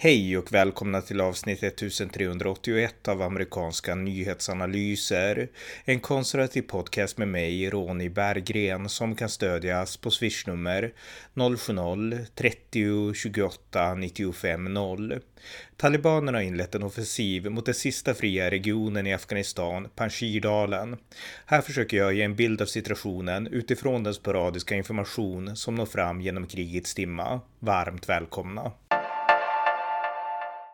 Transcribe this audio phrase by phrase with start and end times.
[0.00, 5.48] Hej och välkomna till avsnitt 1381 av amerikanska nyhetsanalyser.
[5.84, 10.92] En konservativ podcast med mig, Ronny Berggren, som kan stödjas på swishnummer
[11.34, 15.20] 070-30 28 95 0.
[15.76, 20.96] Talibanerna har inlett en offensiv mot den sista fria regionen i Afghanistan, Panjshirdalen.
[21.46, 26.20] Här försöker jag ge en bild av situationen utifrån den sporadiska information som når fram
[26.20, 27.40] genom krigets dimma.
[27.58, 28.72] Varmt välkomna!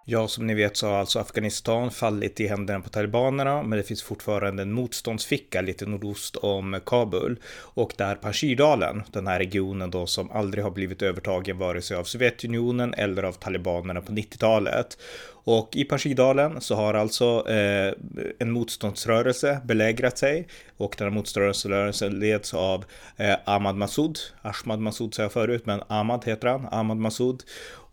[0.06, 3.82] Ja, som ni vet så har alltså Afghanistan fallit i händerna på talibanerna, men det
[3.84, 10.06] finns fortfarande en motståndsficka lite nordost om Kabul och där Panjshirdalen, den här regionen då
[10.06, 14.98] som aldrig har blivit övertagen vare sig av Sovjetunionen eller av talibanerna på 90-talet.
[15.46, 17.92] Och i Panjshirdalen så har alltså eh,
[18.38, 22.84] en motståndsrörelse belägrat sig och den här motståndsrörelsen leds av
[23.16, 24.18] eh, Ahmad Massoud.
[24.42, 27.42] Ahmad Massoud sa jag förut, men Ahmad heter han, Ahmad Massoud.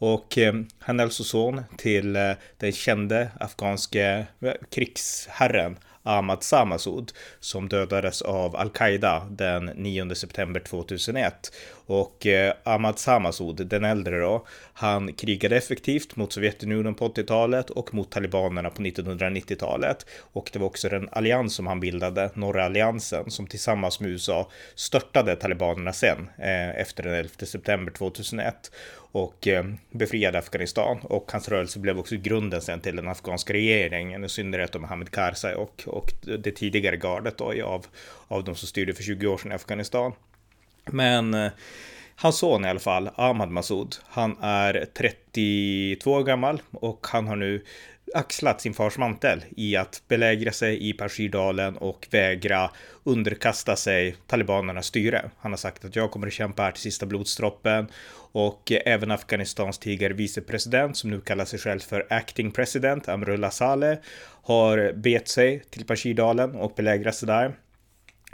[0.02, 5.78] Och eh, han är alltså son till till eh, den kände afghanske eh, krigsherren.
[6.04, 11.54] Ahmad Samasud som dödades av al-Qaida den 9 september 2001.
[11.86, 17.94] Och eh, Ahmad Samasud, den äldre då, han krigade effektivt mot Sovjetunionen på 80-talet och
[17.94, 20.06] mot talibanerna på 1990-talet.
[20.34, 24.50] Och det var också den allians som han bildade, Norra alliansen, som tillsammans med USA
[24.76, 28.72] störtade talibanerna sen eh, efter den 11 september 2001
[29.12, 31.00] och eh, befriade Afghanistan.
[31.04, 35.12] Och hans rörelse blev också grunden sen till den afghanska regeringen, i synnerhet om Hamid
[35.12, 37.86] Karzai och, och det tidigare gardet då, av,
[38.28, 40.14] av de som styrde för 20 år sedan i Afghanistan.
[40.86, 41.52] Men eh,
[42.16, 47.36] Hans son i alla fall, Ahmad Massoud, han är 32 år gammal och han har
[47.36, 47.64] nu
[48.14, 52.70] axlat sin fars mantel i att belägra sig i Pashirdalen och vägra
[53.04, 55.32] underkasta sig talibanernas styre.
[55.38, 57.88] Han har sagt att jag kommer att kämpa här till sista blodsdroppen
[58.32, 63.98] och även Afghanistans tidigare vicepresident som nu kallar sig själv för acting president, Amrullah Saleh,
[64.44, 67.56] har bet sig till Pashirdalen och belägrat sig där.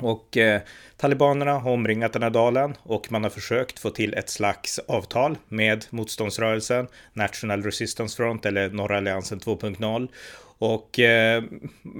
[0.01, 0.61] Och eh,
[0.97, 5.37] talibanerna har omringat den här dalen och man har försökt få till ett slags avtal
[5.47, 10.07] med motståndsrörelsen National Resistance Front eller Norra alliansen 2.0.
[10.59, 11.43] Och eh,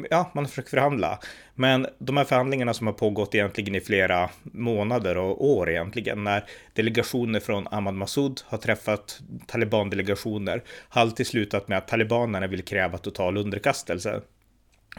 [0.10, 1.20] ja, man har försökt förhandla.
[1.56, 6.44] Men de här förhandlingarna som har pågått egentligen i flera månader och år egentligen, när
[6.74, 12.98] delegationer från Ahmad Massoud har träffat talibandelegationer, har alltid slutat med att talibanerna vill kräva
[12.98, 14.22] total underkastelse.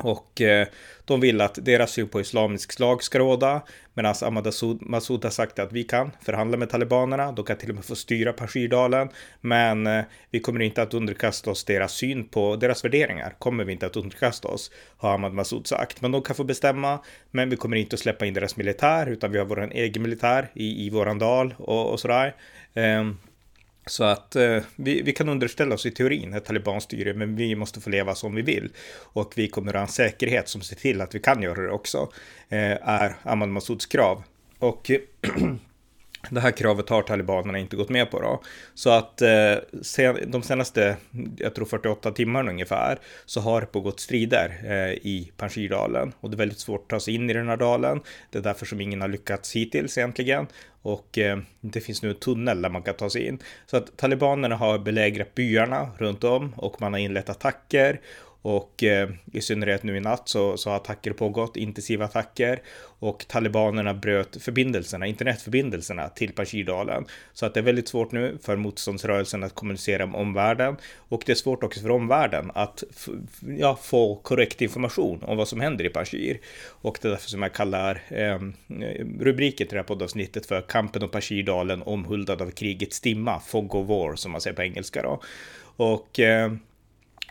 [0.01, 0.67] Och eh,
[1.05, 3.63] de vill att deras syn på islamisk lag ska råda,
[3.95, 4.47] medan Ahmad
[4.81, 7.97] Massoud har sagt att vi kan förhandla med talibanerna, de kan till och med få
[7.97, 9.09] styra Pashirdalen,
[9.41, 13.73] men eh, vi kommer inte att underkasta oss deras syn på deras värderingar, kommer vi
[13.73, 16.01] inte att underkasta oss, har Ahmad Massoud sagt.
[16.01, 16.99] Men de kan få bestämma,
[17.31, 20.51] men vi kommer inte att släppa in deras militär, utan vi har vår egen militär
[20.55, 22.35] i, i våran dal och, och sådär.
[22.75, 23.19] Um,
[23.91, 27.81] så att eh, vi, vi, kan underställa oss i teorin ett talibanstyre, men vi måste
[27.81, 28.71] få leva som vi vill.
[28.99, 31.71] Och vi kommer att ha en säkerhet som ser till att vi kan göra det
[31.71, 32.12] också,
[32.49, 34.22] eh, är Ahmad Massouds krav.
[34.59, 34.91] Och
[36.31, 38.43] Det här kravet har talibanerna inte gått med på då.
[38.75, 40.97] Så att eh, sen, de senaste,
[41.37, 46.34] jag tror 48 timmarna ungefär, så har det pågått strider eh, i Panjshirdalen och det
[46.34, 48.00] är väldigt svårt att ta sig in i den här dalen.
[48.31, 50.47] Det är därför som ingen har lyckats hittills egentligen
[50.83, 53.38] och eh, det finns nu en tunnel där man kan ta sig in.
[53.67, 58.00] Så att talibanerna har belägrat byarna runt om och man har inlett attacker
[58.43, 62.62] och eh, i synnerhet nu i natt så, så har attacker pågått, intensiva attacker.
[63.00, 67.04] Och talibanerna bröt förbindelserna, internetförbindelserna till Pashirdalen.
[67.32, 70.76] Så att det är väldigt svårt nu för motståndsrörelsen att kommunicera med omvärlden.
[70.97, 72.84] Och det är svårt också för omvärlden att
[73.59, 76.41] ja, få korrekt information om vad som händer i Pashir.
[76.66, 78.38] Och det är därför som jag kallar eh,
[79.20, 83.88] rubriken till det här poddavsnittet för Kampen om Pashirdalen omhuldad av krigets dimma, Fog of
[83.88, 85.22] War som man säger på engelska då.
[85.76, 86.53] Och eh,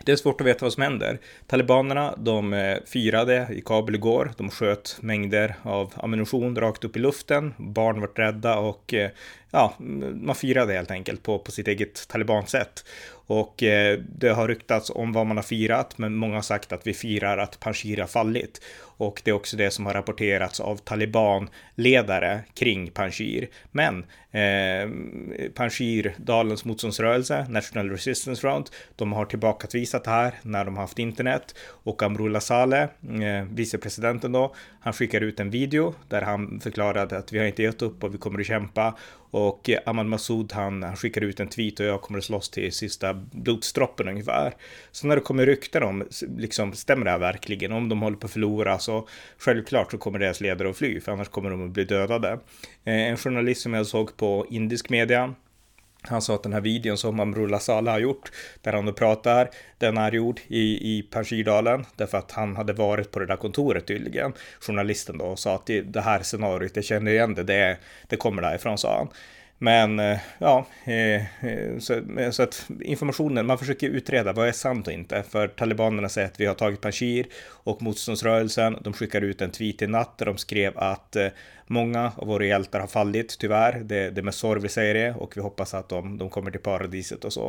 [0.04, 1.18] det är svårt att veta vad som händer.
[1.46, 4.32] Talibanerna, de eh, firade i Kabul igår.
[4.36, 7.54] De sköt mängder av ammunition rakt upp i luften.
[7.56, 9.10] Barn vart rädda och eh,
[9.50, 9.74] ja,
[10.14, 12.84] man firade helt enkelt på, på sitt eget talibansätt.
[13.28, 16.86] Och eh, det har ryktats om vad man har firat, men många har sagt att
[16.86, 18.60] vi firar att Panjshir har fallit.
[18.80, 23.48] Och det är också det som har rapporterats av talibanledare kring Panjshir.
[23.72, 24.90] Men eh,
[25.54, 30.98] Panjshir, Dalens motståndsrörelse, National Resistance Front, de har tillbakavisat det här när de har haft
[30.98, 31.54] internet.
[31.60, 37.32] Och Amrullah Saleh, eh, vicepresidenten då, han skickar ut en video där han förklarade att
[37.32, 38.94] vi har inte gett upp och vi kommer att kämpa.
[39.30, 42.72] Och Ahmad Massoud han, han skickar ut en tweet och jag kommer att slåss till
[42.72, 44.54] sista blodsdroppen ungefär.
[44.90, 46.04] Så när det kommer rykten om,
[46.36, 47.72] liksom, stämmer det här verkligen?
[47.72, 49.08] Om de håller på att förlora så
[49.38, 52.32] självklart så kommer deras ledare att fly, för annars kommer de att bli dödade.
[52.84, 55.34] Eh, en journalist som jag såg på indisk media
[56.02, 59.50] han sa att den här videon som Amrullah Saleh har gjort, där han då pratar,
[59.78, 63.86] den är gjord i, i Panjshirdalen, därför att han hade varit på det där kontoret
[63.86, 67.76] tydligen, journalisten då, och sa att det, det här scenariot, jag känner igen det, det,
[68.06, 69.08] det kommer därifrån, sa han.
[69.60, 74.86] Men eh, ja, eh, eh, så, så, att informationen, man försöker utreda vad är sant
[74.86, 75.22] och inte.
[75.22, 79.82] För talibanerna säger att vi har tagit Panjshir och motståndsrörelsen, de skickar ut en tweet
[79.82, 81.16] i natt där de skrev att
[81.70, 83.72] många av våra hjältar har fallit, tyvärr.
[83.72, 86.50] Det, det är med sorg vi säger det och vi hoppas att de, de kommer
[86.50, 87.48] till paradiset och så.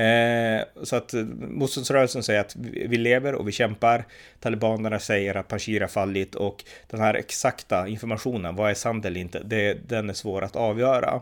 [0.00, 4.04] Eh, så att eh, motståndsrörelsen säger att vi, lever och vi kämpar.
[4.40, 9.20] Talibanerna säger att Panjshir har fallit och den här exakta informationen, vad är sant eller
[9.20, 11.20] inte, det, den är svår att avgöra.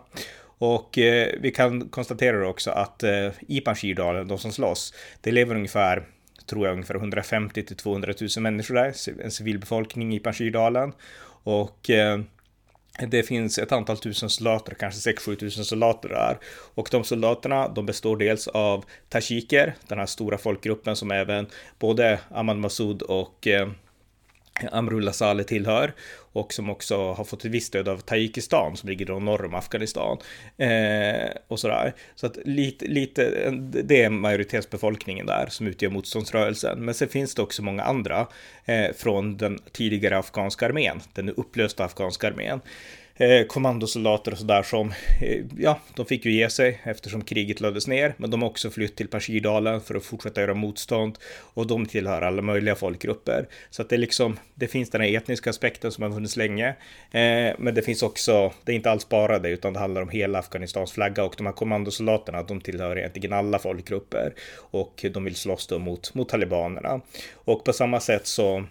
[0.58, 5.54] Och eh, vi kan konstatera också att eh, i Panjshirdalen, de som slåss, det lever
[5.54, 6.02] ungefär
[6.46, 10.92] tror jag ungefär 150 till 200 000 människor där, en civilbefolkning i Panjshirdalen.
[11.42, 12.20] Och eh,
[13.08, 16.38] det finns ett antal tusen soldater, kanske 6-7 tusen soldater där.
[16.74, 21.46] Och de soldaterna, de består dels av tashiker, den här stora folkgruppen som även
[21.78, 23.68] både Ahmad Massoud och eh,
[24.72, 25.92] Amrullah Saleh tillhör
[26.32, 29.54] och som också har fått ett visst stöd av Tajikistan som ligger då norr om
[29.54, 30.18] Afghanistan
[30.56, 31.94] eh, och sådär.
[32.14, 36.84] Så att lite, lite, det är majoritetsbefolkningen där som utgör motståndsrörelsen.
[36.84, 38.26] Men sen finns det också många andra
[38.64, 42.60] eh, från den tidigare afghanska armén, den upplösta afghanska armén
[43.16, 44.92] eh, kommandosoldater och sådär som,
[45.22, 48.70] eh, ja, de fick ju ge sig eftersom kriget lades ner, men de har också
[48.70, 51.18] flytt till Pashirdalen för att fortsätta göra motstånd.
[51.54, 53.48] Och de tillhör alla möjliga folkgrupper.
[53.70, 56.68] Så att det är liksom, det finns den här etniska aspekten som har funnits länge,
[57.10, 60.08] eh, men det finns också, det är inte alls bara det, utan det handlar om
[60.08, 61.24] hela Afghanistans flagga.
[61.24, 64.34] Och de här kommandosoldaterna, de tillhör egentligen alla folkgrupper.
[64.54, 67.00] Och de vill slåss då mot, mot talibanerna.
[67.34, 68.64] Och på samma sätt så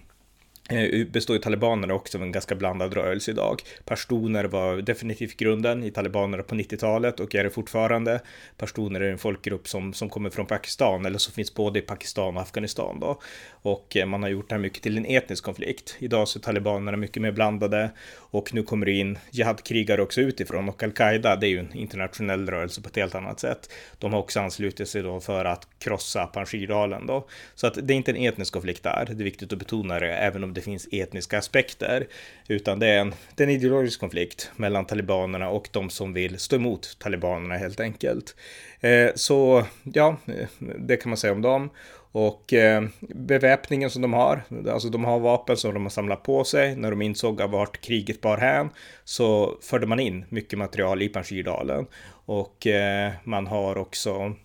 [0.70, 3.62] Eh, består ju talibanerna också av en ganska blandad rörelse idag.
[3.86, 8.20] Pashtuner var definitivt grunden i talibanerna på 90-talet och är det fortfarande.
[8.58, 12.38] Pashtuner är en folkgrupp som, som kommer från Pakistan eller som finns både i Pakistan
[12.38, 13.22] och Afghanistan då.
[13.52, 15.96] Och eh, man har gjort det här mycket till en etnisk konflikt.
[16.00, 17.92] Idag så är talibanerna mycket mer blandade
[18.32, 22.50] och nu kommer det in jihadkrigare också utifrån och al-Qaida, det är ju en internationell
[22.50, 23.70] rörelse på ett helt annat sätt.
[24.00, 27.28] De har också anslutit sig då för att krossa Panjshirdalen då.
[27.56, 30.14] Så att det är inte en etnisk konflikt där, det är viktigt att betona det,
[30.14, 32.08] även om det finns etniska aspekter,
[32.48, 36.40] utan det är en, det är en ideologisk konflikt mellan talibanerna och de som vill
[36.40, 38.36] stå emot talibanerna helt enkelt.
[38.80, 40.48] Eh, så ja, eh,
[40.80, 41.70] det kan man säga om dem.
[42.14, 46.44] Och eh, beväpningen som de har, alltså de har vapen som de har samlat på
[46.44, 46.76] sig.
[46.76, 48.70] När de insåg vart kriget bar hän
[49.04, 51.86] så förde man in mycket material i Panjshirdalen.
[52.26, 54.36] Och eh, man har också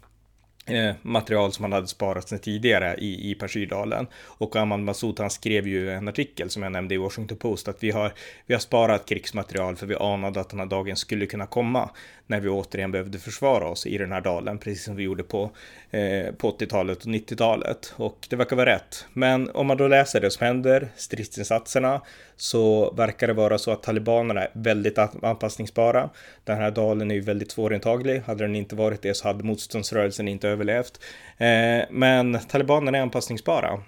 [0.68, 5.30] Eh, material som han hade sparat sedan tidigare i, i persydalen Och Ahmad Massoud han
[5.30, 8.12] skrev ju en artikel som jag nämnde i Washington Post att vi har,
[8.46, 11.90] vi har sparat krigsmaterial för vi anade att den här dagen skulle kunna komma
[12.26, 15.50] när vi återigen behövde försvara oss i den här dalen, precis som vi gjorde på,
[15.90, 17.94] eh, på 80-talet och 90-talet.
[17.96, 19.06] Och det verkar vara rätt.
[19.12, 22.00] Men om man då läser det som händer, stridsinsatserna,
[22.36, 26.10] så verkar det vara så att talibanerna är väldigt anpassningsbara.
[26.44, 28.22] Den här dalen är ju väldigt svårintaglig.
[28.26, 31.00] Hade den inte varit det så hade motståndsrörelsen inte överlevt.
[31.38, 33.81] Eh, men talibanerna är anpassningsbara.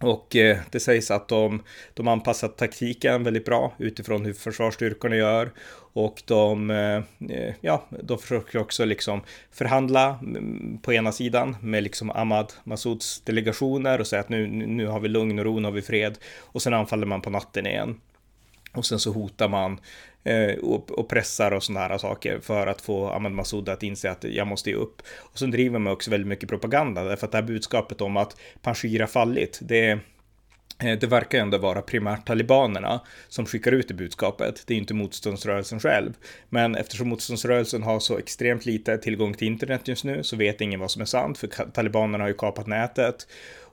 [0.00, 1.62] Och eh, det sägs att de,
[1.94, 5.50] de anpassat taktiken väldigt bra utifrån hur försvarsstyrkorna gör.
[5.92, 9.20] Och de, eh, ja, de försöker också liksom
[9.52, 14.86] förhandla mm, på ena sidan med liksom Ahmad Masouds delegationer och säga att nu, nu
[14.86, 16.18] har vi lugn och ro, nu har vi fred.
[16.38, 18.00] Och sen anfaller man på natten igen.
[18.72, 19.80] Och sen så hotar man
[20.24, 24.10] eh, och, och, pressar och sådana här saker för att få Ahmed Massoud att inse
[24.10, 25.02] att jag måste ge upp.
[25.18, 28.36] Och sen driver man också väldigt mycket propaganda därför att det här budskapet om att
[28.62, 29.98] Panjshir har fallit, det eh,
[31.00, 34.62] det verkar ändå vara primärt talibanerna som skickar ut det budskapet.
[34.66, 36.12] Det är inte motståndsrörelsen själv.
[36.48, 40.80] Men eftersom motståndsrörelsen har så extremt lite tillgång till internet just nu så vet ingen
[40.80, 43.26] vad som är sant, för talibanerna har ju kapat nätet.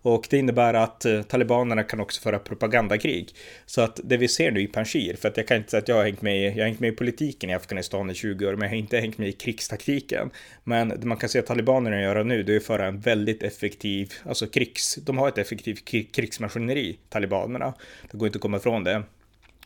[0.07, 3.29] Och det innebär att eh, talibanerna kan också föra propagandakrig.
[3.65, 5.87] Så att det vi ser nu i Panjshir, för att jag kan inte säga att
[5.87, 8.51] jag har hängt med, jag har hängt med i politiken i Afghanistan i 20 år,
[8.51, 10.29] men jag har inte hängt med i krigstaktiken.
[10.63, 13.43] Men det man kan se att talibanerna gör nu, det är att föra en väldigt
[13.43, 17.73] effektiv, alltså krigs, de har ett effektivt krigsmaskineri, talibanerna.
[18.11, 19.03] Det går inte att komma ifrån det.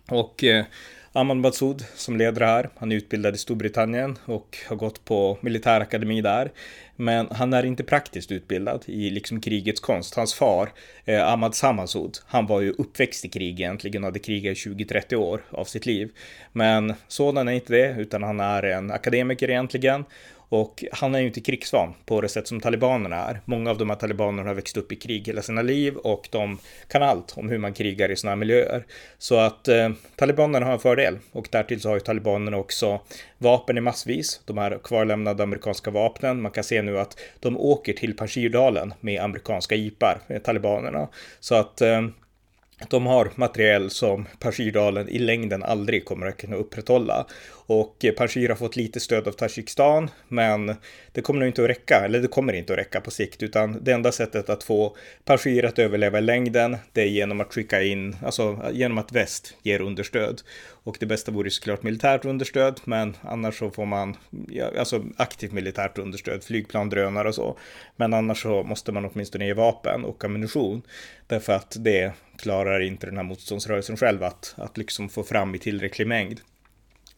[0.07, 0.65] Och eh,
[1.13, 2.69] Ahmad Massoud som leder här.
[2.77, 6.51] Han är utbildad i Storbritannien och har gått på militärakademi där.
[6.95, 10.15] Men han är inte praktiskt utbildad i liksom krigets konst.
[10.15, 10.69] Hans far,
[11.05, 15.15] eh, Ahmad Samasoud, han var ju uppväxt i krig egentligen, och hade krigat i 20-30
[15.15, 16.11] år av sitt liv.
[16.51, 20.05] Men sådan är inte det, utan han är en akademiker egentligen
[20.51, 23.39] och han är ju inte krigsvan på det sätt som talibanerna är.
[23.45, 26.57] Många av de här talibanerna har växt upp i krig hela sina liv och de
[26.87, 28.85] kan allt om hur man krigar i sådana här miljöer.
[29.17, 33.01] Så att eh, talibanerna har en fördel och därtill så har ju talibanerna också
[33.37, 34.41] vapen i massvis.
[34.45, 36.41] De här kvarlämnade amerikanska vapnen.
[36.41, 41.07] Man kan se nu att de åker till Panjshirdalen med amerikanska jeepar, talibanerna.
[41.39, 42.01] Så att eh,
[42.89, 47.25] de har materiell som Pashirdalen i längden aldrig kommer att kunna upprätthålla.
[47.73, 50.75] Och Panjshir har fått lite stöd av Tadzjikistan, men
[51.11, 53.83] det kommer nog inte att räcka, eller det kommer inte att räcka på sikt, utan
[53.83, 57.81] det enda sättet att få Panjshir att överleva i längden, det är genom att skicka
[57.81, 60.41] in, alltså genom att väst ger understöd.
[60.83, 64.17] Och det bästa vore såklart militärt understöd, men annars så får man,
[64.49, 67.57] ja, alltså aktivt militärt understöd, flygplan, drönare och så.
[67.95, 70.81] Men annars så måste man åtminstone ge vapen och ammunition,
[71.27, 75.59] därför att det klarar inte den här motståndsrörelsen själv att, att liksom få fram i
[75.59, 76.39] tillräcklig mängd.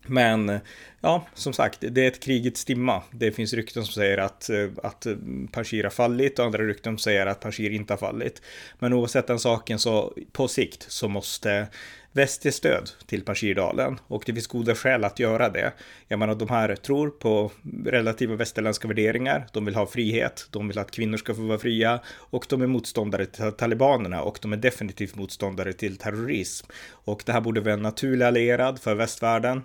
[0.08, 0.60] Men
[1.02, 3.04] ja, som sagt, det är ett krigets stimma.
[3.12, 5.16] Det finns rykten som säger att, eh, att eh,
[5.52, 8.42] Panshir har fallit och andra rykten som säger att Panshir inte har fallit.
[8.80, 11.68] Men oavsett den saken så på sikt så måste
[12.14, 15.74] väst ge stöd till Panshirdalen och det finns goda skäl att göra det.
[16.08, 17.52] Jag menar, de här tror på
[17.86, 19.48] relativa västerländska värderingar.
[19.54, 22.68] De vill ha frihet, de vill att kvinnor ska få vara fria och de är
[22.68, 26.68] motståndare till talibanerna och de är definitivt motståndare till terrorism.
[26.90, 29.62] Och det här borde vara en naturlig allierad för västvärlden.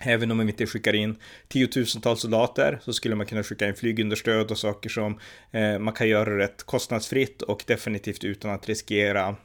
[0.00, 1.16] Även om man inte skickar in
[1.48, 5.20] tiotusentals soldater så skulle man kunna skicka in flygunderstöd och saker som
[5.52, 9.36] eh, man kan göra rätt kostnadsfritt och definitivt utan att riskera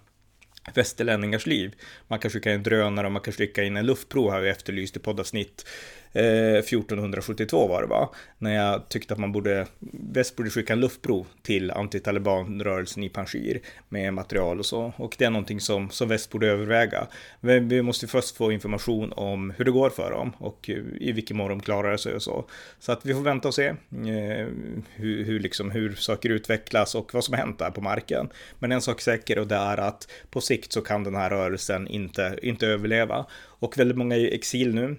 [0.73, 1.75] västerlänningars liv.
[2.07, 4.95] Man kan skicka in drönare och man kan skicka in en luftprov har vi efterlyst
[4.95, 5.65] i poddavsnitt
[6.13, 8.09] Eh, 1472 var det va?
[8.37, 13.59] När jag tyckte att man borde, väst borde skicka en luftprov till antitalibanrörelsen i Panjshir
[13.89, 14.93] med material och så.
[14.97, 17.07] Och det är någonting som, som väst borde överväga.
[17.41, 21.11] Men vi måste först få information om hur det går för dem och eh, i
[21.11, 22.45] vilken mån de klarar sig och så.
[22.79, 23.75] Så att vi får vänta och se eh,
[24.95, 28.29] hur, hur, liksom, hur saker utvecklas och vad som har hänt där på marken.
[28.59, 31.29] Men en sak är säker och det är att på sikt så kan den här
[31.29, 33.25] rörelsen inte, inte överleva.
[33.41, 34.95] Och väldigt många är i exil nu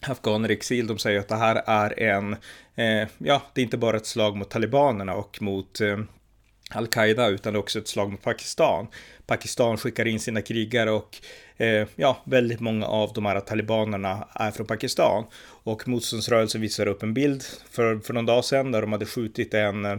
[0.00, 2.36] afghaner i exil, de säger att det här är en,
[2.74, 5.98] eh, ja, det är inte bara ett slag mot talibanerna och mot eh,
[6.70, 8.86] al-Qaida utan det är också ett slag mot Pakistan.
[9.26, 11.16] Pakistan skickar in sina krigare och
[11.56, 15.24] eh, ja, väldigt många av de här talibanerna är från Pakistan.
[15.62, 19.54] Och motståndsrörelsen visar upp en bild för, för någon dag sedan där de hade skjutit
[19.54, 19.98] en eh,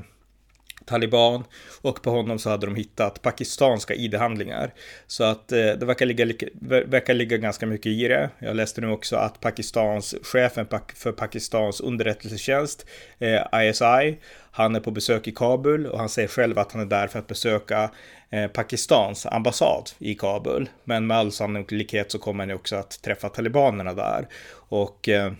[0.86, 1.44] taliban
[1.82, 4.74] och på honom så hade de hittat pakistanska ID-handlingar.
[5.08, 6.50] Så att eh, det verkar ligga,
[6.86, 8.30] verkar ligga ganska mycket i det.
[8.40, 12.86] Jag läste nu också att Pakistans chefen för Pakistans underrättelsetjänst,
[13.20, 14.18] eh, ISI,
[14.52, 17.20] han är på besök i Kabul och han säger själv att han är där för
[17.20, 17.92] att besöka
[18.30, 20.70] eh, Pakistans ambassad i Kabul.
[20.84, 24.28] Men med all sannolikhet så kommer han också att träffa talibanerna där.
[24.54, 25.34] Och eh,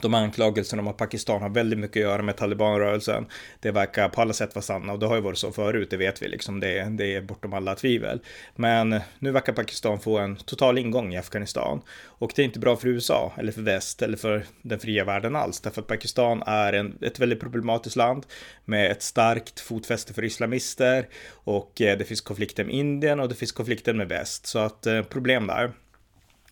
[0.00, 3.26] de anklagelserna om att Pakistan har väldigt mycket att göra med talibanrörelsen,
[3.60, 4.92] det verkar på alla sätt vara sanna.
[4.92, 7.52] Och det har ju varit så förut, det vet vi liksom, det, det är bortom
[7.52, 8.20] alla tvivel.
[8.56, 11.82] Men nu verkar Pakistan få en total ingång i Afghanistan.
[12.04, 15.36] Och det är inte bra för USA eller för väst eller för den fria världen
[15.36, 18.26] alls, därför att Pakistan är en, ett väldigt problematiskt land
[18.64, 21.08] med ett starkt fotfäste för islamister.
[21.30, 24.86] Och eh, det finns konflikter med Indien och det finns konflikter med väst, så att
[24.86, 25.72] eh, problem där.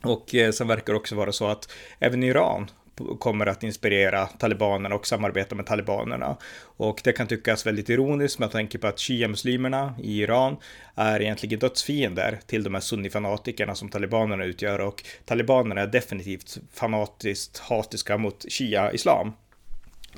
[0.03, 2.71] Och eh, sen verkar det också vara så att även Iran
[3.19, 6.37] kommer att inspirera talibanerna och samarbeta med talibanerna.
[6.77, 10.57] Och det kan tyckas väldigt ironiskt med tanke på att shia-muslimerna i Iran
[10.95, 17.59] är egentligen dödsfiender till de här sunnifanatikerna som talibanerna utgör och talibanerna är definitivt fanatiskt
[17.59, 19.33] hatiska mot shia-islam.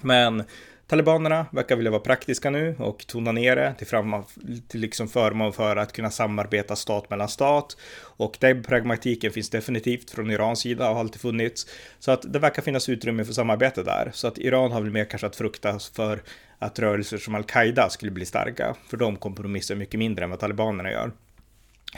[0.01, 0.45] Men
[0.89, 4.25] Talibanerna verkar vilja vara praktiska nu och tona ner det till, fram,
[4.69, 7.77] till liksom förmån för att kunna samarbeta stat mellan stat.
[8.01, 11.67] Och den pragmatiken finns definitivt från Irans sida och har alltid funnits.
[11.99, 14.11] Så att det verkar finnas utrymme för samarbete där.
[14.15, 16.23] Så att Iran har väl mer kanske att frukta för
[16.59, 18.77] att rörelser som al-Qaida skulle bli starka.
[18.89, 21.13] För de kompromissar mycket mindre än vad talibanerna gör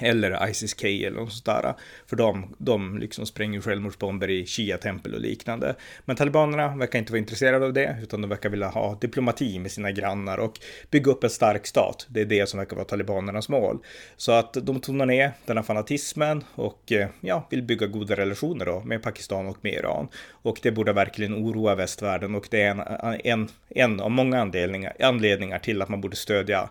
[0.01, 1.75] eller ISIS-K eller något sånt där.
[2.07, 5.75] För de, de liksom spränger självmordsbomber i Shia-tempel och liknande.
[6.05, 9.71] Men talibanerna verkar inte vara intresserade av det, utan de verkar vilja ha diplomati med
[9.71, 12.07] sina grannar och bygga upp en stark stat.
[12.09, 13.79] Det är det som verkar vara talibanernas mål.
[14.17, 18.67] Så att de tonar ner den här fanatismen och eh, ja, vill bygga goda relationer
[18.67, 20.09] då med Pakistan och med Iran.
[20.31, 24.97] Och det borde verkligen oroa västvärlden och det är en, en, en av många anledningar,
[25.01, 26.71] anledningar till att man borde stödja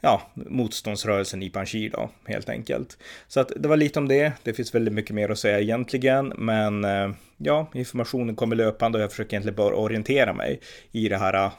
[0.00, 2.98] ja, motståndsrörelsen i Panjshir då, helt enkelt.
[3.28, 4.32] Så att det var lite om det.
[4.42, 9.02] Det finns väldigt mycket mer att säga egentligen, men eh, ja, informationen kommer löpande och
[9.02, 10.60] jag försöker egentligen bara orientera mig
[10.92, 11.52] i det här, eh,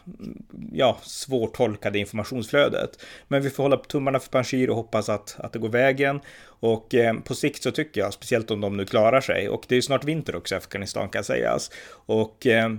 [0.74, 2.89] ja, svårtolkade informationsflödet.
[3.27, 6.20] Men vi får hålla tummarna för Panjshir och hoppas att, att det går vägen.
[6.60, 9.74] Och eh, på sikt så tycker jag, speciellt om de nu klarar sig, och det
[9.74, 11.72] är ju snart vinter också i Afghanistan kan sägas.
[11.89, 12.70] Och eh,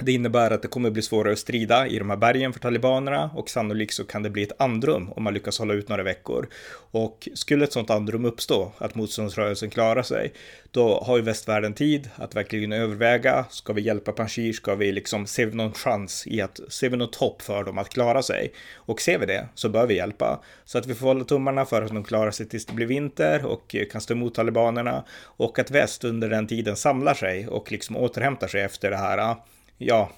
[0.00, 3.30] det innebär att det kommer bli svårare att strida i de här bergen för talibanerna
[3.34, 6.48] och sannolikt så kan det bli ett andrum om man lyckas hålla ut några veckor.
[6.90, 10.32] Och skulle ett sådant andrum uppstå, att motståndsrörelsen klarar sig,
[10.70, 15.26] då har ju västvärlden tid att verkligen överväga, ska vi hjälpa Panjshir, ska vi liksom,
[15.26, 18.52] ser vi någon chans i att, ser vi något hopp för dem att klara sig?
[18.74, 20.40] Och ser vi det så bör vi hjälpa.
[20.64, 23.44] Så att vi får hålla tummarna för att de klarar sig tills det blir vinter
[23.46, 27.72] och eh, kan stå emot talibanerna och att väst under den tiden samlar sig och
[27.72, 29.36] liksom återhämtar sig efter det här eh,
[29.78, 30.10] ja,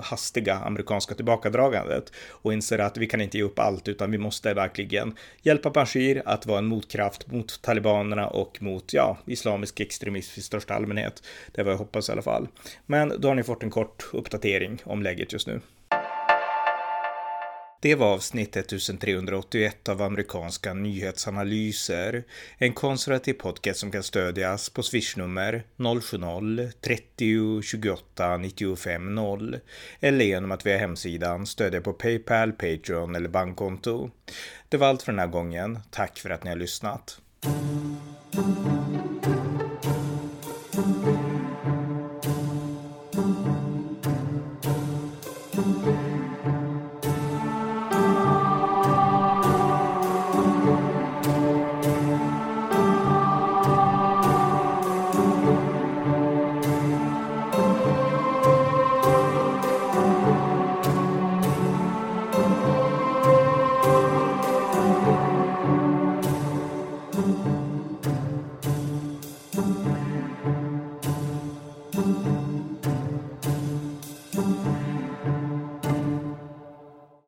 [0.00, 4.54] hastiga amerikanska tillbakadragandet och inser att vi kan inte ge upp allt utan vi måste
[4.54, 10.42] verkligen hjälpa Bashir att vara en motkraft mot talibanerna och mot, ja, islamisk extremism i
[10.42, 11.22] största allmänhet.
[11.52, 12.48] Det är vad jag hoppas i alla fall.
[12.86, 15.60] Men då har ni fått en kort uppdatering om läget just nu.
[17.82, 22.24] Det var avsnitt 1381 av amerikanska nyhetsanalyser.
[22.58, 29.58] En konservativ podcast som kan stödjas på swishnummer 070-30 28 95 0
[30.00, 34.10] eller genom att via hemsidan stödja på Paypal, Patreon eller bankkonto.
[34.68, 35.78] Det var allt för den här gången.
[35.90, 37.20] Tack för att ni har lyssnat.